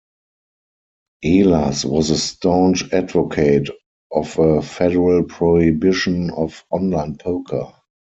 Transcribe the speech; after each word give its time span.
Ehlers 1.23 1.85
was 1.85 2.09
a 2.09 2.17
staunch 2.17 2.91
advocate 2.91 3.69
of 4.11 4.39
a 4.39 4.63
federal 4.63 5.23
prohibition 5.25 6.31
of 6.31 6.63
online 6.71 7.17
poker. 7.17 7.71